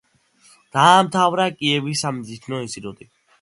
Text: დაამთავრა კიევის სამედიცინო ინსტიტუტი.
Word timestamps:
დაამთავრა 0.77 1.45
კიევის 1.59 2.01
სამედიცინო 2.07 2.63
ინსტიტუტი. 2.67 3.11